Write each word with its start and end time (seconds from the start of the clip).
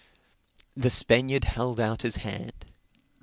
The 0.75 0.89
Spaniard 0.89 1.43
held 1.43 1.79
out 1.79 2.01
his 2.01 2.15
hand. 2.15 2.65